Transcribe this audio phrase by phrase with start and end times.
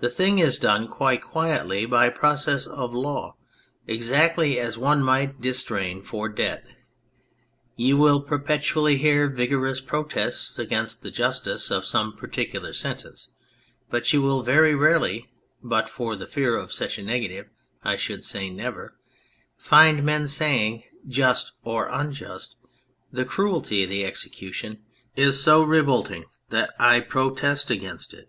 [0.00, 3.34] The thing is done quite quietly by process of law,
[3.86, 6.66] exactly as one might distrain for debt.
[7.74, 13.30] You will perpetually hear vigor ous protests against the justice of some particular sentence,
[13.88, 15.30] but you will very rarely
[15.62, 17.48] (but for the fear of such a negative,
[17.82, 18.98] I should say never)
[19.56, 22.54] find men saying "just or unjust,
[23.10, 24.84] the cruelty of the execution
[25.16, 28.28] is so revolting that I protest against it."